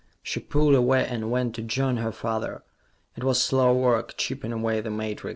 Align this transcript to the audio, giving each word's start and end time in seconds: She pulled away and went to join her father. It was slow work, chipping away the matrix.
She 0.23 0.39
pulled 0.39 0.73
away 0.73 1.05
and 1.05 1.29
went 1.29 1.53
to 1.53 1.61
join 1.61 1.97
her 1.97 2.11
father. 2.11 2.63
It 3.15 3.23
was 3.23 3.39
slow 3.39 3.71
work, 3.75 4.15
chipping 4.17 4.51
away 4.51 4.81
the 4.81 4.89
matrix. 4.89 5.29